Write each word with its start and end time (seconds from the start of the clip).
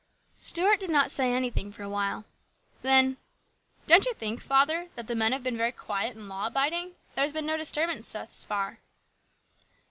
Stuart 0.39 0.79
did 0.79 0.89
not 0.89 1.11
say 1.11 1.31
anything 1.31 1.71
for 1.71 1.83
awhile. 1.83 2.25
Then:" 2.81 3.17
Don't 3.85 4.07
you 4.07 4.15
think, 4.15 4.41
father, 4.41 4.87
that 4.95 5.05
the 5.05 5.13
men 5.13 5.31
have 5.31 5.43
been 5.43 5.55
very 5.59 5.71
quiet 5.71 6.15
and 6.15 6.27
law 6.27 6.47
abiding? 6.47 6.95
There 7.13 7.23
has 7.23 7.33
been 7.33 7.45
no 7.45 7.55
disturbance 7.55 8.11
thus 8.11 8.43
far." 8.43 8.79